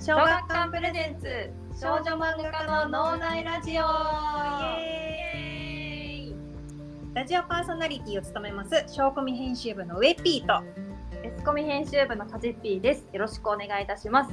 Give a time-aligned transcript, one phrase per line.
[0.00, 3.82] 小学館プレゼンツ少女漫画家の脳内ラジオ。
[7.12, 10.64] ラジオパーソナリティを務めます小コミ編集部のウェッピーと。
[11.22, 13.04] エスコミ編集部のカジッピーです。
[13.12, 14.32] よろしくお願いいたします。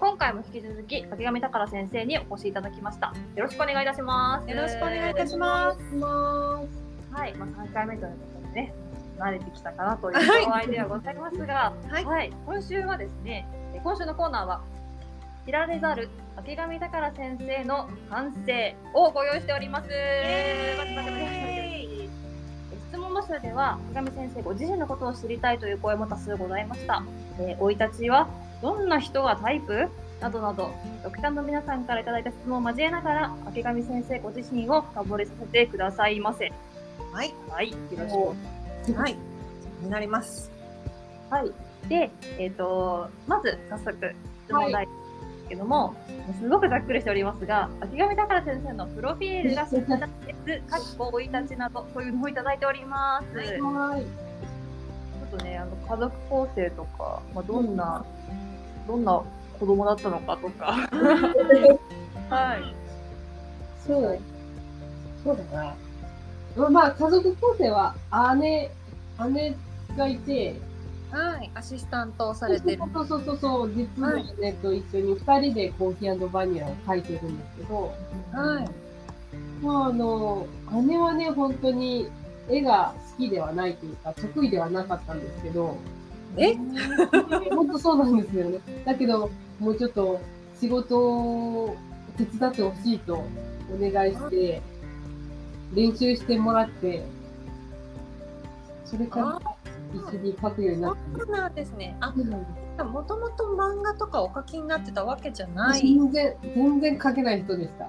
[0.00, 3.12] 今回も引き続き竹上宝先生にお越しいただきました。
[3.34, 4.50] よろしくお願いいたします。
[4.50, 5.78] よろしくお願いいたします。
[7.12, 8.74] はい、まあ、3回目ということでね
[9.18, 12.04] 慣れてきたかなという場合ではございますが、はい。
[12.06, 14.62] はい、今週はですねえ今週のコーナーは
[15.46, 18.52] 知られざる竹上宝先生の反省
[18.92, 19.88] をご用意しております。
[22.90, 27.04] 質問募集では竹上先生ご自身のことを知りたいという声も多数ございました。
[27.38, 28.28] えー、生い立ちは
[28.60, 29.88] どんな人がタイプ？
[30.20, 36.50] などなど、読者の皆さんからいただいた質問を交えながら、竹上先生ご自身を深掘りさせてくださいませ。
[37.12, 38.08] はいはい、よろ
[38.86, 38.98] しく。
[38.98, 39.16] はい
[39.82, 40.50] になります
[41.28, 41.52] はい。
[41.88, 44.14] で、えっ、と、まず早速、
[44.46, 44.88] 質問題
[45.46, 45.94] ですけども、
[46.40, 50.00] すごくざっくりしておりますが、秋上宝先生のプロフィールが知りたい
[50.44, 50.70] です。
[50.70, 53.38] かっこ生い立ちなど、そういうのをいただいております。
[53.38, 54.02] はいちはい。
[54.02, 54.04] ょ
[55.36, 58.04] っとね、あの家族構成とか、まあ、どんな、
[58.86, 59.22] どんな
[59.58, 60.72] 子供だったのかとか。
[62.28, 62.74] はい。
[63.86, 64.18] そう。
[65.24, 65.74] そうだな。
[66.56, 67.94] まあ、まあ、家族構成は
[68.38, 68.70] 姉、
[69.30, 69.54] 姉
[69.96, 70.56] がいて、
[71.10, 77.92] はいアシスタントをされてるそうそうそうそう、実の姉と一緒に二人でコーヒーバニラを書いてるんですけど、
[78.32, 78.86] はい
[79.62, 80.46] まあ、あの、
[80.84, 82.08] 姉はね、本当に
[82.48, 85.76] 絵が好きではないというか、得意ではなかったんですけど、
[86.36, 86.54] え
[87.54, 88.58] 本当そうなんですよね。
[88.84, 90.20] だけど、もうちょっと
[90.60, 91.76] 仕事を
[92.18, 94.62] 手伝ってほしいとお願いして、
[95.74, 97.04] 練習してもらって、
[98.84, 99.55] それから
[99.92, 101.18] 一緒に描くようになった。
[101.18, 101.96] そうなんですね。
[102.00, 102.12] あ
[102.84, 105.80] もともと漫画とかお書きになってたわけじゃない。
[105.80, 107.88] 全然、全然描けない人でした。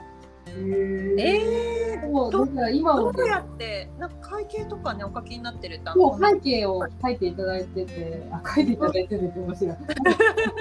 [0.49, 3.11] えー、もう、どだから今は。
[3.11, 9.75] どうやってなんか会計とかねお書きになってるってあもう背景を描いていただいてて、あ、描いていただいててって面白い。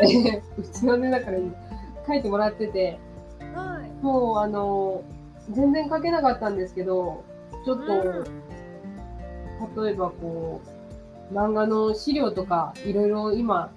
[0.03, 1.39] え ーうちのね、だから
[2.07, 2.99] 描いてもらってて、
[3.55, 4.05] はい。
[4.05, 5.03] もうあの、
[5.51, 7.25] 全然描けなかったんですけど、
[7.65, 9.85] ちょっと、うん。
[9.85, 10.76] 例えばこう、
[11.33, 13.73] 漫画の資料とか、いろいろ今、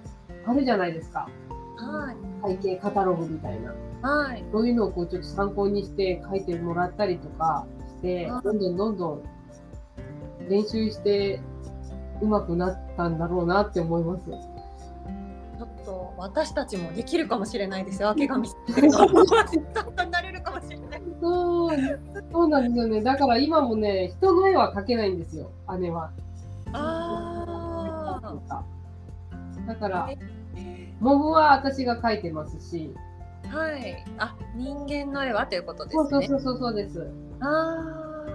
[0.46, 1.28] あるじゃないですか。
[1.76, 3.74] はい背景カタログみたいな。
[4.02, 9.22] はいそういうのをこうちょっと参考にして書いてもらったりとかしてうん、どんどんどんどん
[10.48, 11.40] 練習して
[12.22, 14.24] 上手くなったんだろうなって思います。
[14.26, 21.02] ちょっと私たちもできるかもしれないですよ、 明神さんになれるかもしれない。
[21.20, 21.78] そう、
[22.32, 23.02] そうなんですよね。
[23.02, 26.10] だから今もね、人の絵は描けないんですよ、姉は。
[26.72, 27.29] あ
[29.70, 30.08] だからあ、、
[30.98, 32.92] モブは私が描いてますし、
[33.48, 36.26] はい、あ、人間の絵はということですそうそうね。
[36.26, 37.06] そうそうそうです。
[37.40, 38.26] あ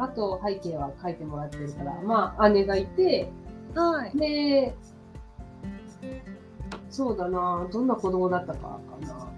[0.00, 3.32] あと背景は描いてもらってるから、まあ姉がいて、
[3.74, 4.18] あ、はい。
[4.18, 4.74] で、
[6.90, 9.28] そうだな、どんな子供だったかかな。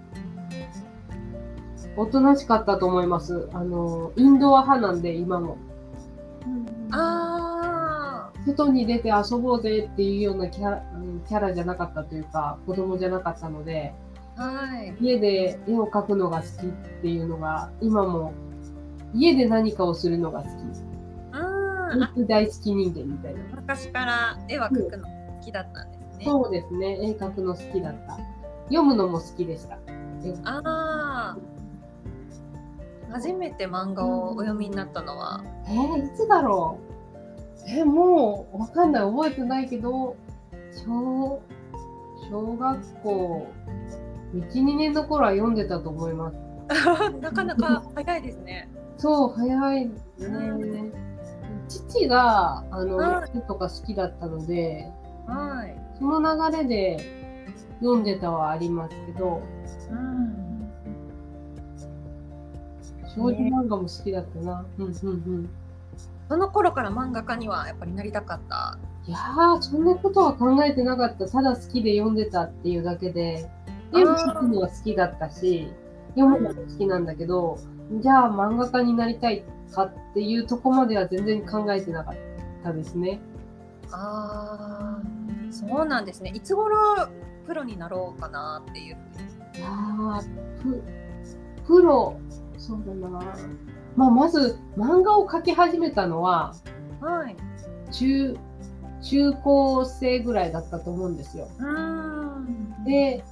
[1.96, 3.48] おとなしかったと思います。
[3.52, 5.56] あの、インドア派なんで、今も。
[6.90, 7.29] あ
[8.46, 13.94] 外に出て遊ぼうぜっていうようなキャラうんキャラじゃなかったというか、子供じゃなかったので、
[14.36, 14.96] あ、はい。
[15.00, 16.70] 家で絵を描くのが好きっ
[17.02, 18.32] ていうのが、今も、
[19.12, 20.50] 家で何かをするのが好き。
[20.52, 23.40] うん、あ、大好き人間みたいな。
[23.56, 26.24] 昔から絵は描くの好きだったんですね。
[26.24, 28.18] そうですね、絵描くの好きだった。
[28.64, 29.74] 読むのも好きでした。
[30.44, 31.36] ああ。
[33.10, 36.99] 初めて漫画をお読みになったのは、えー、いつだろう
[37.66, 39.02] えー、もうわかんない。
[39.02, 40.16] 覚えてないけど
[40.84, 41.42] 小
[42.30, 43.46] 小学校
[44.34, 46.36] 12年の頃は読んでたと思います。
[47.20, 48.68] なかなか早いですね。
[48.96, 49.92] そう早いね。
[51.68, 54.90] 父があのはとか好きだったので
[55.26, 55.76] はい。
[55.98, 56.98] その流れで
[57.80, 59.40] 読んでたはありますけど
[59.90, 60.70] うん。
[63.14, 65.50] 少女漫画も好きだったな、うんうんうん
[66.30, 68.78] その頃から漫画家にはやっぱりなりたかった？
[69.04, 71.28] いやー、そんなことは考えてなかった。
[71.28, 73.50] ただ好きで読んでたっていうだけで、
[73.92, 75.72] 絵を描くのは好きだったし、
[76.10, 77.58] 読むのも好きなんだけど、
[78.00, 79.42] じゃあ漫画家になりたい
[79.72, 82.14] かっていうとこまでは全然考えてなかっ
[82.62, 83.18] たですね。
[83.90, 85.02] ああ、
[85.50, 86.30] そうなんですね。
[86.32, 86.76] いつ頃
[87.44, 88.96] プロになろうかなっていう。
[89.56, 89.68] いや
[91.66, 92.16] プロ、
[92.56, 93.20] そうだな。
[93.96, 96.54] まあ、まず漫画を描き始めたのは、
[97.00, 97.36] はい。
[97.92, 98.36] 中、
[99.02, 101.48] 中高生ぐらいだったと思うんですよ。
[101.58, 102.84] うん。
[102.84, 103.24] で、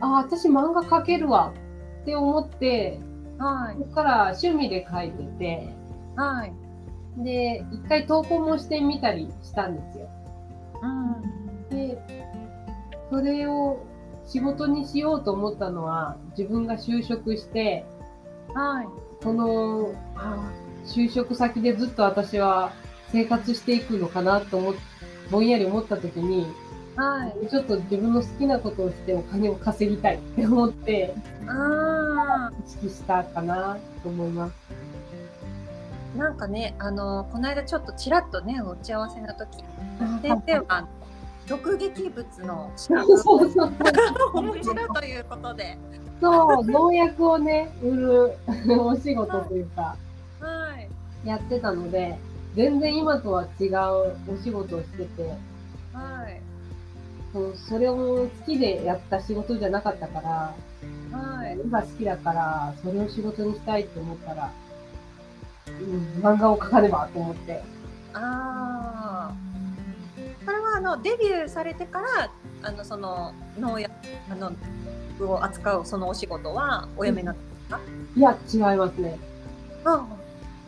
[0.00, 1.52] あ、私漫画描けるわ
[2.02, 3.00] って思って、
[3.38, 5.74] はいそこから趣味で描いてて、
[6.16, 6.52] はい。
[7.22, 10.08] で、一回投稿もしてみたりしたんですよ。
[10.82, 11.68] うん。
[11.68, 11.98] で、
[13.10, 13.84] それを
[14.26, 17.86] 仕事にしようと思ったのは、自分が就職して、
[18.54, 18.88] はい。
[19.22, 20.50] この、あ
[20.84, 22.72] 就職先でずっと私は
[23.10, 24.74] 生活していくのかなと思っ
[25.30, 26.46] ぼんやり思った時に、
[26.96, 27.48] はい。
[27.48, 31.14] ちょっと自分の好きなことをしてお金を稼ぎたいって思って、
[31.46, 34.54] あ意識したかなと思います。
[36.14, 39.64] あ、なんかね、あの、この間ちょっとちらっとね、打ち合わせの時、
[40.22, 40.88] 先生は、
[41.46, 45.78] 読劇物の資格 そうそうをお持ちだということで。
[46.20, 48.32] そう、農薬をね、売る
[48.80, 49.96] お仕事というか、
[50.40, 50.74] は
[51.24, 51.28] い。
[51.28, 52.18] やってたので、
[52.54, 55.34] 全然今とは違うお仕事をしてて、
[55.92, 56.40] はい。
[57.32, 60.54] そうそれを好きでやった仕事じゃなかったから、
[61.18, 61.58] はい。
[61.58, 64.50] 絵が好きだから、それを仕事にしたいと思ったら、
[65.68, 65.70] う
[66.20, 67.62] ん、漫画を描かねばと思って。
[68.14, 69.34] ああ。
[70.46, 72.30] これはあのデビューされてから
[72.62, 73.92] あのその農薬
[74.30, 74.52] あの
[75.20, 77.36] を扱うそのお仕事はお辞めになっ
[77.70, 77.78] た
[78.16, 79.18] いや、違いますね。
[79.86, 80.06] か。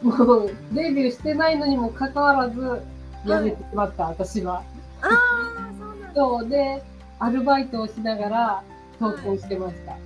[0.02, 2.82] もう、デビューしてないのにもかかわらず、
[3.25, 4.62] 辞めてしまった、私は。
[5.00, 6.14] ああ、そうなんだ。
[6.14, 6.82] そう、で、
[7.19, 8.62] アルバイトをしながら
[8.99, 9.96] 投稿してました。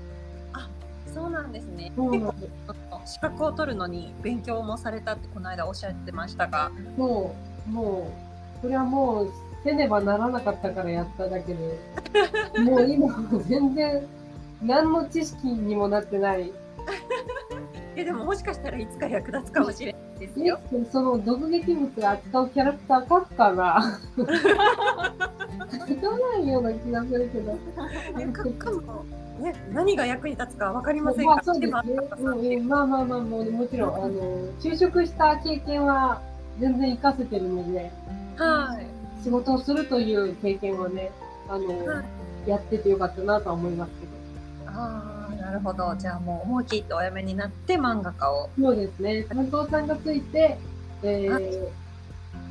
[1.13, 1.93] そうなんですね。
[1.95, 2.47] そうなんで
[3.05, 3.13] す。
[3.15, 6.71] 資格を取るのに勉強もされたってこの間おっしゃってましたが。
[6.97, 7.35] も
[7.69, 8.13] う、も
[8.59, 9.33] う、それはもう、
[9.65, 11.79] せねばならなかったからやっただけで、
[12.63, 14.07] もう今も全然、
[14.63, 16.53] 何の知識にもなってない。
[17.95, 20.59] えでももしかしたらいつか役立つかもしれないですよ。
[20.91, 27.53] その毒劇物を扱うキャラクター描くかな描かないような気がするけど。
[28.17, 29.05] ねかかも
[29.43, 31.81] ね何が役に立つかわかりませんが、まあそうですね
[32.19, 34.11] ううんまあまあまあもうもちろんあの
[34.61, 36.21] 就職した経験は
[36.59, 37.91] 全然活かせてるので
[38.37, 38.92] はい。
[39.23, 41.13] 仕事をするという経験はね
[41.49, 42.03] あの、は
[42.47, 42.51] い。
[42.51, 44.07] やっててよかったなとは思いますけ
[44.67, 45.95] ああ、なるほど。
[45.97, 48.49] じゃあもう思い切ってお辞めになって漫画家を。
[48.59, 49.23] どそうですね。
[49.25, 50.59] 担当さんがついて、
[51.03, 51.69] えー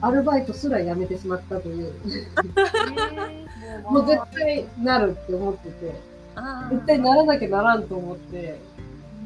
[0.04, 1.94] アルバイトすら辞めてしまったという。
[3.88, 6.02] もう絶対なるって思ってて。
[6.36, 8.60] あ絶対ならなきゃならんと思って。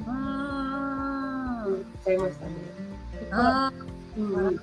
[0.06, 2.52] あ言っちゃいましたね。
[3.20, 3.74] そこからあ
[4.18, 4.34] うん。
[4.34, 4.60] うん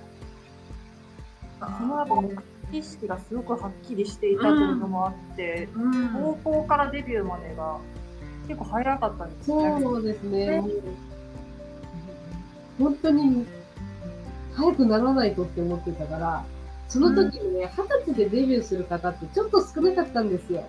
[1.61, 2.32] その後も
[2.73, 7.79] 意識がすごくはっきりしていたというのもあって、うん高校からデビューまでが
[8.49, 9.81] 結構早かったんですね。
[9.81, 10.63] そうですね。
[12.79, 13.47] 本当に
[14.55, 16.45] 早くならないとって思ってたから、
[16.89, 20.65] その時にね、二十歳でデビューする方ってちょっと少なかったんですよ。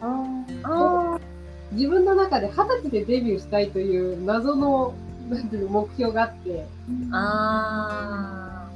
[0.00, 1.18] あ
[1.72, 4.94] 自分の中で二十歳でデビューしたいという謎の
[5.28, 6.66] なんていうの目標があって、ー
[7.12, 8.68] あ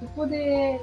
[0.00, 0.80] そこで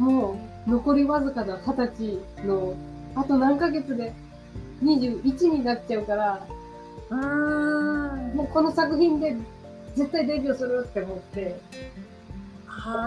[0.00, 2.74] もう残りわずかな二十歳の
[3.14, 4.14] あと何ヶ月で
[4.82, 7.14] 21になっちゃうから、ー。
[7.14, 7.16] う
[8.32, 9.36] んもうこの作品で
[9.94, 11.60] 絶対デビューするって思って、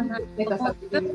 [0.07, 1.13] なる出たほど作品で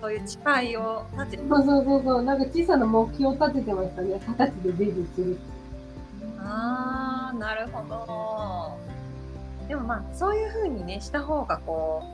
[0.00, 1.42] そういう誓いを立てて。
[1.48, 4.20] そうそうそうそう、なんか小さな目標を立ててましたね。
[4.26, 5.38] 二十歳でデビューする。
[6.38, 8.78] ああなるほど。
[9.68, 12.04] でもまあそういう風にねした方がこ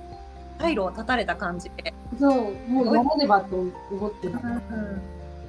[0.59, 4.35] う退路を断たれた感じで、そう、もうやらねばと思ってる。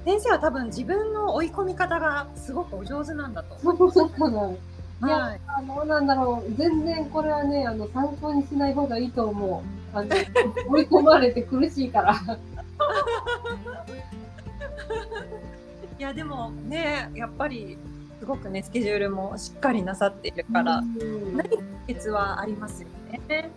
[0.05, 4.51] 先生は多分自分の追い込み方がすごくお上手なんだとそうそうかな。
[4.51, 4.55] い
[5.09, 9.97] や、はいあの、なんだろう、全然これはね、あの、参考にしない方がいいと思う。
[9.97, 10.09] あの、
[10.69, 12.15] 追い込まれて苦しいから。
[15.99, 17.77] いやでもねやっぱり
[18.19, 21.55] すごくねスケジュールもしっかりなさっているからうん何か
[21.87, 23.51] 秘訣はありますよね。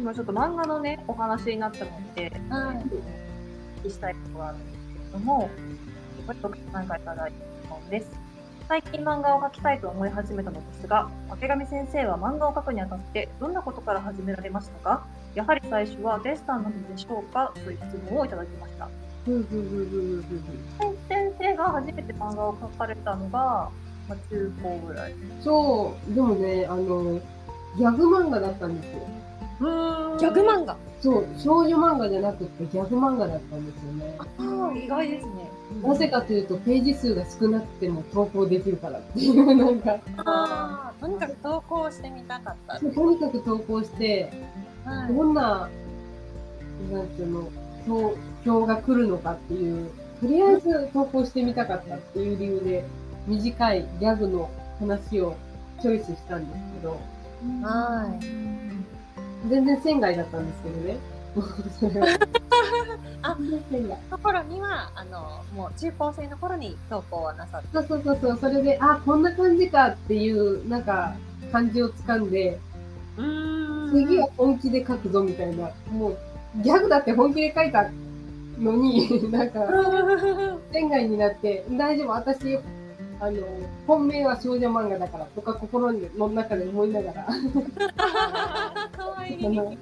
[0.00, 5.50] 今ちょっと漫画のね、お話になったので、はいお聞きしたいことがあるんですけれども、
[6.26, 8.10] これと何回いただいた質問です。
[8.66, 15.06] 最近漫画を描きたいと思い始めたのですが、明上先生は漫画を描くにあたってどんなことから始められましたか？
[15.34, 17.52] やはり最初はデッサンなのでしょうか？
[17.62, 18.88] という質問をいただきました。
[19.26, 20.24] うんうんうんうんうん
[21.10, 23.70] 先生が初めて漫画を描かれたのが、
[24.08, 25.14] まあ、中高ぐらい。
[25.42, 27.20] そう、でもね、あの、
[27.76, 29.06] ギャグ漫画だったんですよ。
[29.60, 34.16] ギャグ漫画そう、少女漫画じゃなくてギャグ漫画だったんですよね。
[34.18, 35.50] あー意外ですね。
[35.82, 42.80] なぜかというと、ページ数が少なくても投稿できるからっていう、なんか、あーとにかく投稿してみたかった。
[42.80, 44.32] とにかく投稿して、
[44.84, 45.68] はいどんな、
[46.90, 47.48] なんていうの、
[47.86, 49.90] そう票が来るのかっていう、
[50.20, 52.84] とりあえず投稿してみたかったっていう理由で、
[53.26, 55.36] 短いギャグの話を
[55.82, 56.98] チョイスしたんですけど、
[57.62, 58.69] はい。
[59.48, 60.98] 全然仙外だったんですけどね。
[63.22, 63.98] あ全然仙外。
[64.10, 67.68] ところには、あの、もう中高生の頃に投稿はなさって。
[67.72, 71.14] そうそうそうそう、それで、あ、こんな感じかっていう、なんか、
[71.52, 72.58] 感じをつかんで、
[73.16, 76.18] うーん次は本気で書くぞみたいな、もう、
[76.62, 77.90] ギャグだって本気で書いた
[78.58, 79.60] のに、 なんか、
[80.72, 82.58] 仙外になって、大丈夫、私、
[83.20, 83.38] あの、
[83.86, 87.28] 本命は少女漫画だからとか心の中で思いながら、
[89.34, 89.46] いい。
[89.46, 89.78] あの、い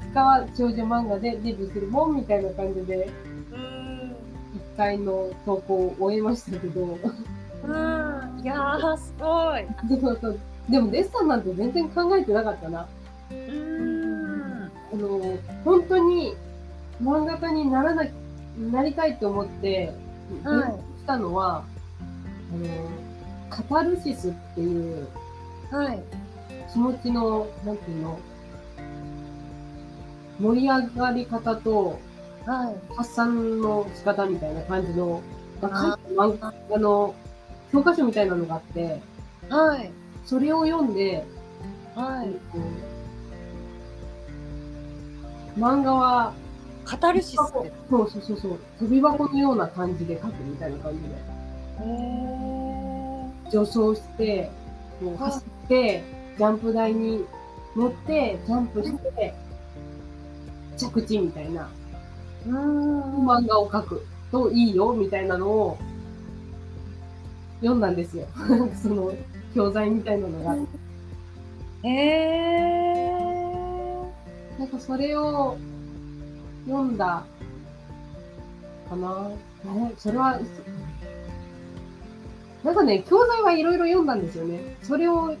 [0.00, 3.10] つかは少女漫画でデビューするもんみたいな感じで、
[3.52, 4.16] うん。
[4.54, 8.40] 一回の投稿を終えましたけど、うん。
[8.42, 9.66] いやー、すごい。
[10.70, 12.88] でもデッサンなんて全然考えてなかったな。
[13.30, 14.70] うん。
[14.92, 16.34] あの、本当に
[17.02, 18.04] 漫画家にならな、
[18.72, 19.92] なりたいと思って、
[20.42, 21.64] はいしたのは、
[22.50, 22.90] あの、
[23.50, 25.06] カタルシスっていう
[25.70, 26.02] はい。
[26.72, 28.18] 気持ちの、なんていうの、
[30.40, 31.98] 盛り上がり方と
[32.46, 32.76] はい。
[32.94, 35.22] 発散の仕方みたいな感じの、
[35.62, 37.14] があ書いた漫画の
[37.72, 39.00] 教科書みたいなのがあって、
[39.48, 39.90] はい。
[40.26, 41.24] それを読んで、
[41.94, 42.28] はい。
[45.58, 46.34] 漫画は
[46.84, 47.72] カタルシスって？
[47.88, 48.58] そうそうそうそう。
[48.78, 51.06] 飛び箱のような感じで書くみたいな感じで。
[51.80, 54.50] へ助走して、
[55.00, 56.02] こうはい走って、
[56.36, 57.24] ジャンプ台に
[57.76, 59.34] 乗って、ジャンプして、
[60.76, 62.50] 着地みたいなー。
[62.50, 63.26] うん。
[63.26, 65.78] 漫画を描くといいよみたいなのを
[67.60, 68.26] 読んだんですよ。
[68.82, 69.12] その
[69.54, 70.56] 教材みたいなのが。
[71.88, 74.58] へー。
[74.58, 75.56] なんかそれを
[76.66, 77.24] 読んだ
[78.88, 79.30] かな。
[79.66, 80.38] えそれは、
[82.62, 84.76] なんかね、教材はいろいろ読んだんですよね。
[84.82, 85.34] それを、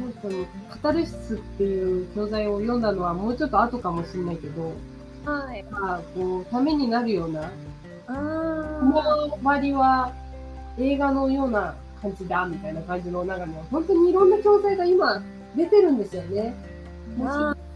[0.00, 0.28] なんか
[0.70, 4.72] カタルシスっていう教材を読んだのはもうちょっと後かもしれないけど、
[5.24, 5.62] はい。
[5.70, 7.50] まあ、こう、ためになるような、う
[8.06, 8.90] こん。
[8.90, 10.12] の割は
[10.78, 15.22] 映画のような感じだ、みたいな感じの、なんかね、本当にいろんな教材が今
[15.56, 16.54] 出てるんですよね。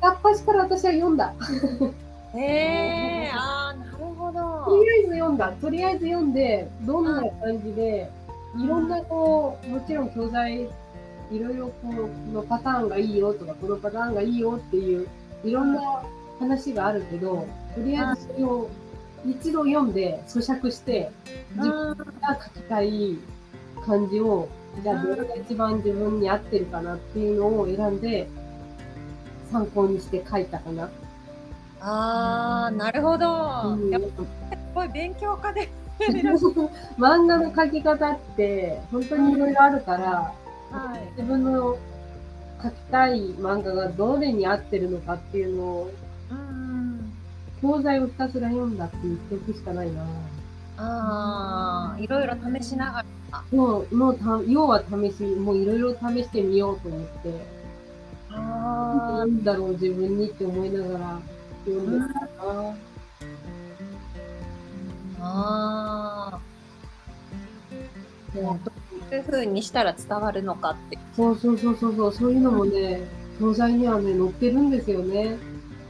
[0.01, 1.35] 片っ端から私は読んだ。
[2.35, 3.37] へー。
[3.37, 4.65] あー、なるほど。
[4.65, 5.53] とりあえず読んだ。
[5.53, 8.11] とりあえず読んで、どんな感じで、
[8.57, 10.69] いろんなこう、もちろん教材、
[11.31, 15.09] いろいろこう、このパターンがいいよとか、このパターンがいいよっていう、
[15.45, 16.03] いろんな
[16.39, 18.71] 話があるけど、とりあえずそれを
[19.27, 21.11] 一度読んで咀嚼して、
[21.57, 21.97] 自分うん。
[21.97, 22.05] が
[22.55, 23.19] 書きたい
[23.85, 24.49] 感じを、
[24.83, 28.29] じゃあどれが一番自分に合ってるかなっていうのを選んで、
[29.51, 30.91] 参考にして書いたかな。
[31.81, 33.75] あー、なるほど。
[33.75, 34.29] うんやっぱす
[34.75, 35.69] ごい勉強家で。
[36.99, 40.33] 漫画の描き方って本当にいろいろあるから、
[40.75, 41.09] はい。
[41.17, 41.79] 自分の
[42.59, 45.91] 描きたい漫画がどれに合ってるのかっていうのを、
[46.31, 47.13] うん。
[47.63, 50.05] 教材をひたすら読んだって言っておくしかないな。
[50.77, 53.45] あー、いろいろ試しながら。
[53.53, 57.47] もう、もうた、要は試し、もういろいろ試してみようと思って、
[58.31, 61.21] なあんだろう自分にって思いながら
[61.65, 62.27] 読んでたな。
[62.63, 62.75] ー。
[65.21, 68.43] あー。
[68.43, 68.74] もう
[69.11, 70.99] どういう風にしたら伝わるのかって。
[71.17, 73.03] そうそうそうそうそう、そういうのもね、
[73.39, 75.37] 教材にはね、載ってるんですよね。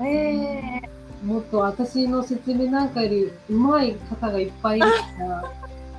[0.01, 0.83] へえ
[1.25, 5.53] もっと私の説明なんかより上手い方がいっぱいいるから、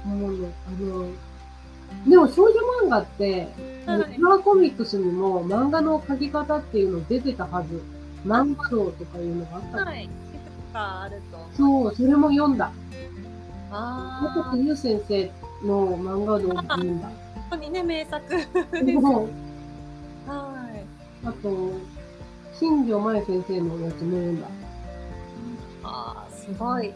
[0.06, 1.10] もうね、あの、
[2.08, 2.54] でも少女
[2.86, 3.48] 漫画って、
[3.86, 7.82] はいフラーコミックスにも漫画の描き方っていうの出てたはず。
[8.26, 9.86] 漫画道とかいうのがあったの。
[9.86, 10.06] はい。
[10.06, 10.12] いく
[10.70, 11.38] つかあると。
[11.56, 12.72] そう、それも読んだ。
[13.72, 14.34] ああ。
[14.36, 15.32] 横田優先生
[15.66, 17.08] の漫画道も読んだ。
[17.08, 17.14] 本
[17.52, 18.36] 当にね、名作。
[18.36, 18.48] はい。
[21.28, 21.72] あと、
[22.54, 24.48] 新庄真由先生のやつも読んだ。
[25.84, 26.94] ああ、すごい。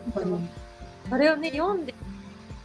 [1.09, 1.93] それをね、読んで、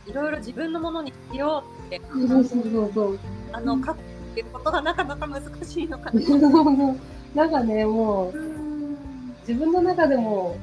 [0.06, 3.18] いろいろ自分のものにしようって、そうそうそう。
[3.52, 6.20] あの、書くっていうことがなかなか難しいのかな。
[7.34, 8.96] なんかね、もう、うん。
[9.40, 10.56] 自分の中でも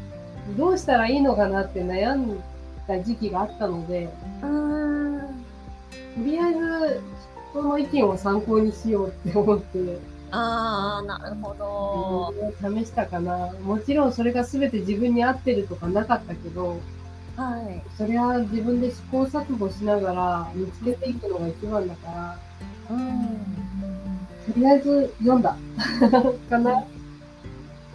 [0.58, 2.40] どうしたらいいのかなって悩ん
[2.88, 4.10] だ時期があったので、
[4.44, 4.61] うん。
[6.16, 7.02] とりあえず
[7.52, 10.00] 人の意見を参考にしようって思って、
[10.32, 12.34] ああ、なるほど。
[12.62, 13.52] 試したかな。
[13.64, 16.80] もちろんそれが全て自分に合ってるとかなかったけど、
[17.36, 17.84] はい。
[17.98, 22.40] それは自分で試行錯誤しながら見つけていくのが一番だから、
[22.90, 24.54] うん。
[24.54, 25.56] とりあえず読んだ
[26.50, 26.84] かな。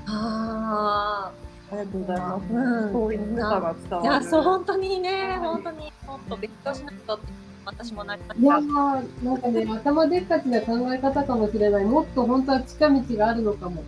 [0.08, 1.32] あ
[1.68, 2.54] ありがとうございます。
[2.54, 4.04] うんそういう良さが伝あ。
[4.04, 4.24] いわる。
[4.24, 7.26] や、そう、本当にね、はい本当に、もっと勉強しないとって、
[7.66, 11.84] 私もなりまいやしー、なんかね、頭でっかちな考え方かもしれない。
[11.84, 13.82] もっと本当は近道があるのかも。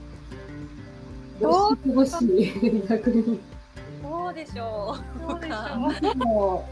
[1.41, 2.13] どう欲し
[2.89, 3.39] 逆に。
[4.03, 4.09] た。
[4.09, 5.31] そうでしょう？
[5.31, 5.55] そうでしょ
[6.15, 6.17] う？
[6.17, 6.69] も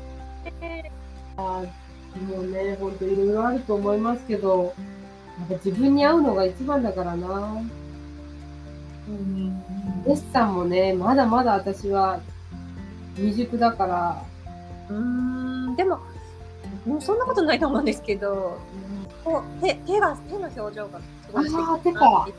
[0.61, 4.75] えう、あーもうね、本当いろいろあると思いますけど、
[5.39, 7.63] なんか自分に合うのが一番だからな。
[9.09, 9.63] うん。
[10.05, 12.19] デッサンもね、まだまだ私は
[13.15, 14.25] 未熟だから、
[14.91, 16.01] うーん、でも、
[16.87, 18.59] もうそんなことないと思うんですけど、
[19.25, 22.35] こう手手が手の表情がすごい素敵だなって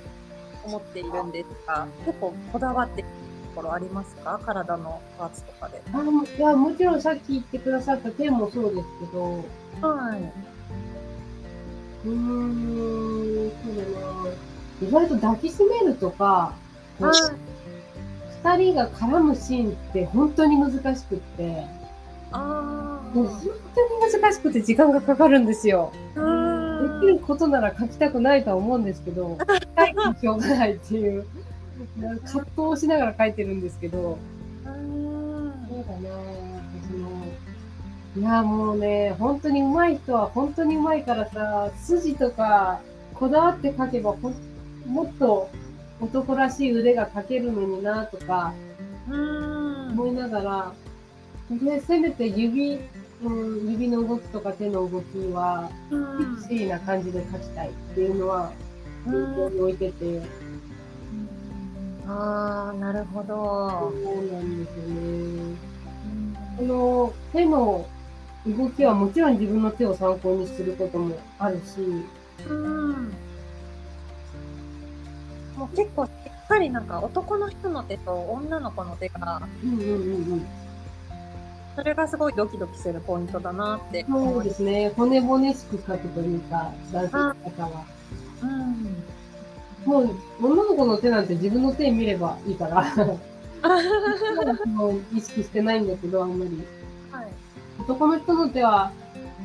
[0.63, 3.08] 思っているんですが、結構こだわってる
[3.56, 4.39] ところありますか？
[4.46, 5.82] 体のパーツとかで。
[5.94, 9.44] あもいやもちろんさっき言ってくださった手もそうですけど、
[9.82, 10.22] はい。
[12.06, 14.30] うーん、そうだな。
[14.82, 16.54] 意外と抱きしめるとか、
[17.00, 17.12] こう
[18.46, 21.66] 二人が絡むシーンって本当に難しくって、
[22.32, 23.42] あもう本
[23.76, 25.92] 当に難しくて時間がかかるんですよ。
[26.16, 27.02] あ。
[27.02, 29.38] できることなら書きたくないとは思うんですけど、
[29.78, 31.26] 書いとしょうがないっていう、
[32.24, 34.18] 葛藤をしながら書いてるんですけど、
[34.66, 35.54] うん。
[35.70, 36.10] そうだな
[36.88, 37.26] その、
[38.18, 42.82] いや、もうね、本当に上手い人は本当に上手いからさ、筋とか
[43.14, 44.36] こだわって書けばほん、
[44.86, 45.50] もっと
[46.00, 48.54] 男らしい腕が描けるのになとか
[49.10, 49.92] うん。
[49.92, 50.74] 思いながら、
[51.50, 52.80] で、せめて指、
[53.24, 58.51] うん、指の動きとか手の動きは、うんセクシーな感じで描きたいっていうのは、
[59.06, 60.22] 念頭に置いてて、
[62.08, 63.94] ああ、なるほそど。
[63.94, 65.56] うなんですよね。
[66.58, 67.88] この手の
[68.48, 71.82] 動きはもちろん自分の手を参考にすることもあるし、
[72.50, 72.92] うん。
[75.58, 80.45] もう結構しっかりなんか男の人の手と女の子の手が、うんうんうんうん。
[81.78, 84.44] それがすごいドキドキするポイントだなってそう。
[84.44, 84.92] ですね。
[84.98, 87.86] 骨々しく描くというか、男性の方は。
[88.42, 89.04] うん。
[89.86, 92.84] もう、女の子の手なんて自分の手見ればいいから、
[94.66, 96.63] もう意識してないんだけど、あんまり。
[97.12, 97.28] はい。
[97.78, 98.92] 男の人の手は、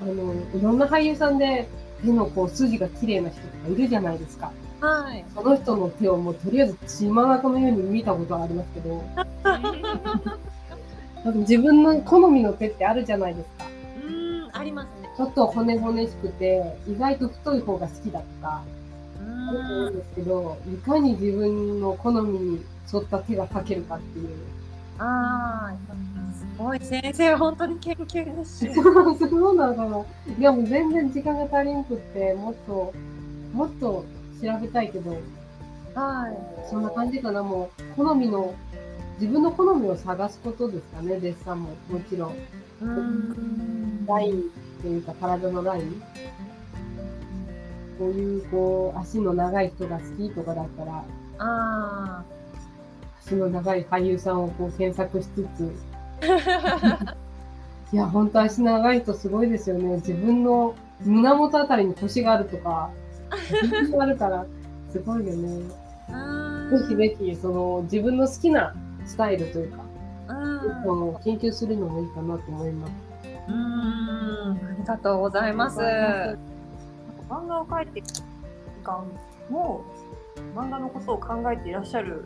[0.00, 1.68] あの、いろんな俳優さんで
[2.02, 4.50] 手のこう筋が綺麗な人とかいるじゃないですか。
[4.80, 5.22] はい。
[5.34, 9.04] その人の手をもうとりあえず血眼のように見たことはありますけど、
[11.24, 13.66] 多分自分の好みの手ってあるじゃないですか。
[14.06, 15.08] うん、ありますね。
[15.16, 18.62] ちょっと骨々しくて、意外と太い方が好きだとか、
[19.20, 19.96] うんん。
[19.96, 24.28] ですけど、いかに自分の好みに沿った手が描けるかっていう。
[24.98, 25.74] ああ、
[26.34, 28.74] すごい先生、本当に研究ですし。
[28.74, 29.98] そうなのかな。
[30.38, 32.92] いやもう全然時間が足りんくって、もっと、
[33.52, 34.04] もっと
[34.42, 35.10] 調べたいけど、
[35.94, 36.68] はい。
[36.68, 37.42] そんな感じかな。
[37.42, 38.54] もう、好みの、
[39.22, 41.68] 自分の好みを探すことですかね、デッサンも。
[41.88, 42.36] もちろん。
[42.80, 44.04] うん。
[44.04, 44.42] ラインっ
[44.82, 46.02] ていうか、体のライン。
[48.00, 51.04] こういう、こう、足の長い人が好きとかだったら、
[51.38, 52.24] あ
[53.24, 55.72] 足の長い俳優さんをこう検索しつつ、
[56.20, 57.14] あ。
[57.94, 59.98] いや、本当足長い人すごいですよね。
[59.98, 62.90] 自分の胸元あたりに腰があるとか、
[63.62, 64.46] 自分があるから、
[64.90, 65.62] すごいよね。
[66.72, 68.74] ぜひぜひ、その、自分の好きな
[69.12, 69.82] スタイルというか、
[70.28, 71.22] うん。
[71.22, 72.92] 研究するのもいいかなと思います。
[73.46, 73.54] うん。
[74.52, 75.78] ありがとうございます。
[77.28, 78.22] 漫画を描いている時
[78.82, 79.04] 間
[79.50, 79.84] も
[80.56, 82.24] 漫画のことを考えていらっしゃる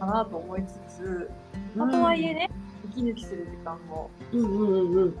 [0.00, 1.30] かなと思いつつ、
[1.76, 2.50] まあとはいえね、
[2.90, 5.14] 息抜きする時間もうんうんうんうん。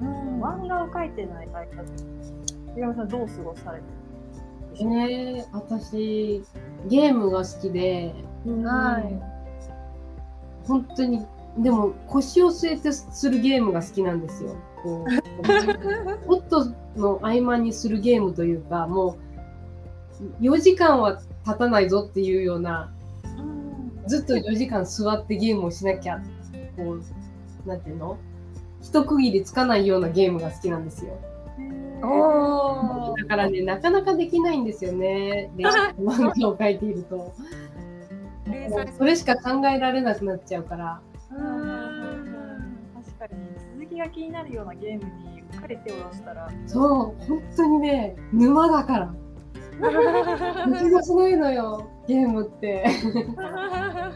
[0.00, 2.04] うん漫画を描いてない間って、
[2.68, 3.90] 杉山さんどう過ごされてる
[4.68, 6.44] んでしょうか、ねえ、私、
[6.88, 8.14] ゲームが好きで、
[8.46, 9.31] はい。
[10.66, 11.26] 本当に、
[11.58, 14.56] でも腰を据えてするゲームが好きなんですよ。
[14.82, 19.18] こうホットの合間にするゲームというか、も
[20.40, 22.92] う4時間は経たないぞっていうような、
[24.06, 26.20] ずっと4時間座ってゲームをしなきゃ、
[26.76, 26.98] こ
[27.64, 28.18] う、なんていうの？
[28.82, 31.16] 一区切りつかないようなゲームが好きなんですよ。
[32.04, 35.52] おだからね、なかなかできないんですよね。
[35.56, 37.32] 練習漫画を描いていると。
[38.96, 41.00] それしか考えられなくなっちゃうから。
[41.30, 41.40] 確
[43.18, 43.32] かに
[43.78, 49.14] 続きが気になるようなゲームにうっかり手を出したらそう、本当にね、沼だから。
[49.80, 52.84] 抜け出せないのよ、ゲームって。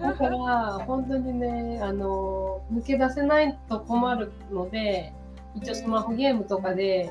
[0.00, 5.12] だから、本当にね、あの、抜け出せないと困るので、
[5.54, 7.10] 一応スマホゲームとかで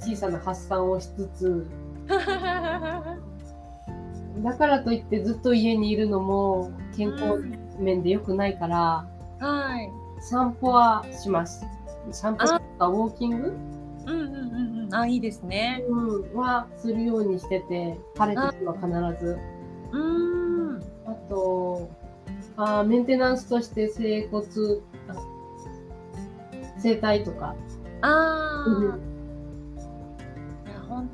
[0.00, 1.66] 小さな発散をしつつ、
[4.42, 7.42] だからといってずっと家にいるのも健康
[7.78, 9.08] 面で良くないから、
[9.40, 9.90] はい。
[10.20, 11.64] 散歩はします。
[12.10, 12.48] 散歩と
[12.78, 13.56] かウォーキング、
[14.06, 14.94] うんうんうんうん。
[14.94, 15.84] あ、いいですね。
[15.88, 19.38] うん、はするようにしてて、晴れた日は必ず。
[19.92, 20.82] うーん。
[21.06, 21.88] あと、
[22.56, 24.46] あーメンテナンスとして整骨、
[25.08, 25.14] あ
[26.78, 27.54] 整体とか。
[28.00, 28.98] ああ、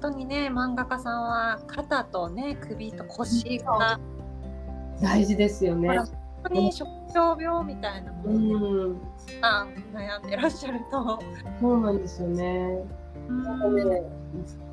[0.04, 3.98] 当にね漫画家さんは肩とね首と腰が
[5.00, 5.88] 大事ですよね。
[5.98, 6.08] 本
[6.44, 11.18] 当に食傷病みたいなもうので、ん、あ悩んでらっしゃると。
[11.60, 12.84] そうなんですよね。
[13.28, 14.02] なんかね、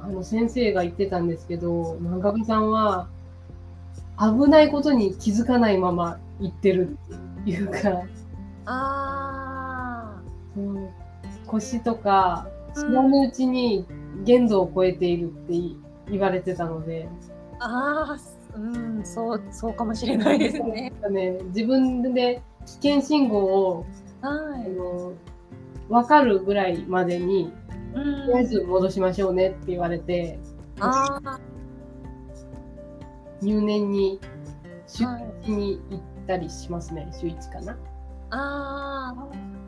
[0.02, 3.08] あの先生が言ってたんですけど、漫画家さんは
[4.20, 6.98] 危ないことに気づかないまま行ってる
[7.42, 8.04] っていうか、
[8.66, 10.22] あ
[10.58, 10.90] うん
[11.48, 13.86] 腰とか知らぬうちに
[14.24, 15.54] 限度を超えているって
[16.10, 17.10] 言われてたので、ー
[17.60, 20.92] あーうんそうそうかもしれないですね。
[21.10, 23.86] ね、自分で危険信号を
[24.22, 24.70] あはい。
[24.70, 25.14] の
[25.90, 27.52] 分かるぐらいまでに、
[27.94, 30.40] うんとりあえず戻しましょうねって言われて、
[33.42, 34.20] 入念に
[34.88, 37.78] 週はい1に行ったりしますね、週1かな。
[38.30, 39.14] あ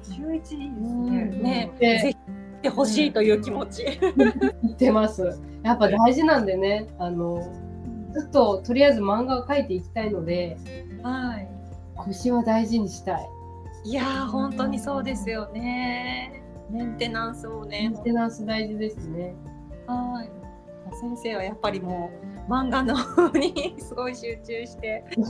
[0.04, 1.44] 週一いいー、ですうんね。
[1.44, 2.23] ねでぜひ
[2.64, 3.86] 来てほしいという気持ち。
[3.86, 5.38] 行ってます。
[5.64, 6.46] やっぱ大事なん。
[6.46, 7.44] でね、あの、
[8.14, 10.58] ずっととりあえず漫画を描いていきたいので、
[11.04, 11.50] はい。
[11.98, 13.30] 腰は大事にしたい。
[13.84, 16.42] いやー本当にそうですよね。
[16.72, 17.98] メンテナンスもメン。
[18.02, 19.36] テナンス大事ですね。
[19.86, 20.30] はい。
[21.02, 22.12] 先生はやっぱりも
[22.48, 25.22] う漫画の方にすごい集中して、フ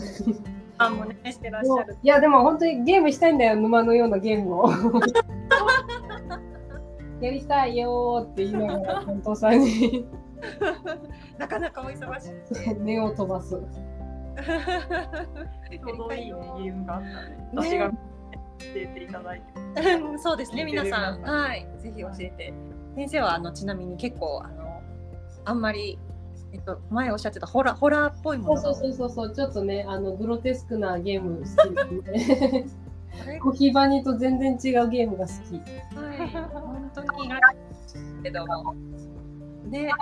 [0.78, 1.98] ァンもねしてらっしゃる。
[2.04, 3.40] いや、でも本当にゲームしたいん。
[3.40, 4.70] だよ、沼のようなゲームを。
[7.24, 10.06] やりたいよーって言いながら、本当さんに
[11.40, 12.28] なかなかお忙し
[12.70, 12.74] い。
[12.84, 13.52] 根を飛ばす。
[13.52, 13.60] ちょ
[15.94, 17.96] うどいいねゲームがあったね私が教
[18.76, 19.46] えていただいて。
[20.02, 21.22] うんそうですね、皆さん。
[21.22, 21.66] はい。
[21.78, 22.54] ぜひ教えて。
[22.96, 24.82] 先生はあのちなみに結構あの
[25.46, 25.98] あんまり
[26.52, 31.74] えっと前おっしゃってたホラーホラーっぽいものそうそうそうそうそう、ちょっとね、あのグロテスクなゲーム好き
[32.12, 32.66] ですね。
[33.42, 35.56] コヒバニと全然違うゲームが好き。
[35.96, 36.30] はい。
[36.54, 37.08] 本当に
[38.24, 38.76] けども。
[39.70, 39.98] ね、は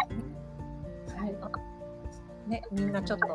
[1.27, 1.35] い。
[2.49, 3.27] ね、みんなちょっと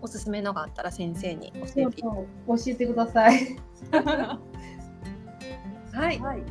[0.00, 1.70] おすすめのがあったら先生に教えて。
[1.72, 1.92] そう
[2.46, 3.58] そう教えてください。
[3.92, 4.38] は
[6.12, 6.18] い。
[6.20, 6.42] はい。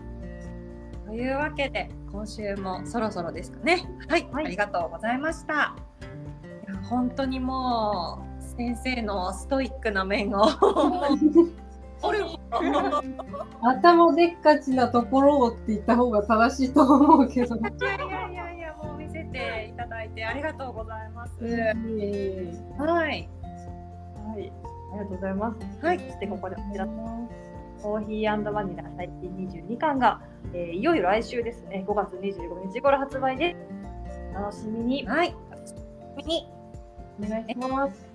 [1.06, 3.88] というわけで今週もそろそろですかね。
[4.10, 5.74] はい、はいありがとうございました。
[6.68, 8.27] いや本当にもう
[8.58, 10.44] 先生のストイックな面を
[13.62, 17.56] 頭でっかちなところをって言った方が正しいと思うけど。
[17.56, 21.46] いやいやいやいやもう見せていただいてありがとうございます。
[21.46, 23.30] いえいえはい。
[24.26, 24.52] はい。
[24.92, 25.86] ありがとうございます。
[25.86, 26.92] はいそしてここでお知らせ
[27.82, 30.22] コーヒーバニラ最近22巻が、
[30.54, 33.56] えーいよいよ来週ですね、5月25日頃発売で、
[34.32, 35.06] お楽しみに。
[35.06, 35.36] はい。
[35.50, 35.76] お楽し
[36.18, 36.48] みに、
[37.24, 38.07] お願いします。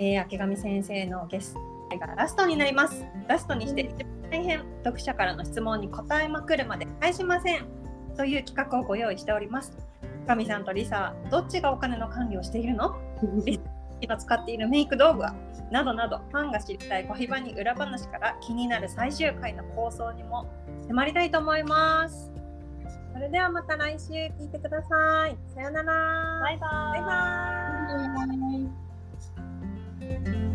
[0.00, 3.04] えー、明上先生のゲストがラストになります。
[3.28, 7.66] ラストにして一番大変、読者からの質問に答えまくるまで返しません。
[8.16, 9.76] という企画をご用意しております。
[10.26, 12.96] 神さんとリサはどっちがお金の管理をしているの？
[14.00, 15.34] 今使っているメイク道具は？
[15.70, 20.46] などなどファンが知りたい小ひばに裏話から気になる最終回の構想にも
[20.88, 22.32] 迫りたいと思います。
[23.12, 25.36] それではまた来週聞いてください。
[25.54, 26.40] さよなら。
[26.40, 27.06] バイバーイバ
[28.04, 28.49] イバーイ。
[30.10, 30.49] バイバイ